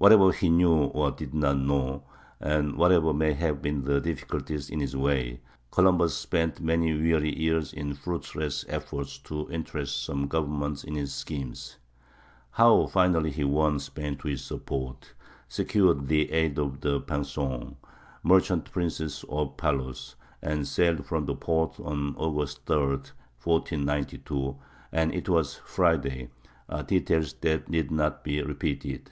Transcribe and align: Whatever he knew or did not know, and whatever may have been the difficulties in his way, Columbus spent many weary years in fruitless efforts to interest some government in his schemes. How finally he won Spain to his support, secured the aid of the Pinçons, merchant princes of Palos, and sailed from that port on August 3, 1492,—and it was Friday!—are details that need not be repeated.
Whatever 0.00 0.32
he 0.32 0.48
knew 0.48 0.84
or 0.84 1.10
did 1.10 1.34
not 1.34 1.58
know, 1.58 2.04
and 2.40 2.76
whatever 2.78 3.12
may 3.12 3.34
have 3.34 3.60
been 3.60 3.84
the 3.84 4.00
difficulties 4.00 4.70
in 4.70 4.80
his 4.80 4.96
way, 4.96 5.42
Columbus 5.70 6.16
spent 6.16 6.58
many 6.58 6.94
weary 6.94 7.38
years 7.38 7.70
in 7.74 7.92
fruitless 7.92 8.64
efforts 8.70 9.18
to 9.18 9.46
interest 9.50 10.02
some 10.02 10.26
government 10.26 10.84
in 10.84 10.94
his 10.94 11.14
schemes. 11.14 11.76
How 12.52 12.86
finally 12.86 13.30
he 13.30 13.44
won 13.44 13.78
Spain 13.78 14.16
to 14.16 14.28
his 14.28 14.42
support, 14.42 15.12
secured 15.48 16.08
the 16.08 16.32
aid 16.32 16.58
of 16.58 16.80
the 16.80 16.98
Pinçons, 17.02 17.76
merchant 18.22 18.72
princes 18.72 19.22
of 19.28 19.58
Palos, 19.58 20.16
and 20.40 20.66
sailed 20.66 21.04
from 21.04 21.26
that 21.26 21.40
port 21.40 21.78
on 21.78 22.16
August 22.16 22.64
3, 22.64 23.00
1492,—and 23.44 25.12
it 25.14 25.28
was 25.28 25.56
Friday!—are 25.66 26.84
details 26.84 27.34
that 27.42 27.68
need 27.68 27.90
not 27.90 28.24
be 28.24 28.40
repeated. 28.40 29.10